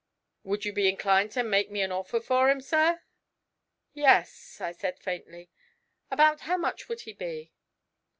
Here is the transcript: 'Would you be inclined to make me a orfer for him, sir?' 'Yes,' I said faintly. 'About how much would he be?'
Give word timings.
'Would 0.43 0.65
you 0.65 0.73
be 0.73 0.89
inclined 0.89 1.31
to 1.33 1.43
make 1.43 1.69
me 1.69 1.83
a 1.83 1.87
orfer 1.87 2.19
for 2.19 2.49
him, 2.49 2.59
sir?' 2.59 3.03
'Yes,' 3.93 4.59
I 4.59 4.71
said 4.71 4.97
faintly. 4.97 5.51
'About 6.09 6.39
how 6.39 6.57
much 6.57 6.89
would 6.89 7.01
he 7.01 7.13
be?' 7.13 7.51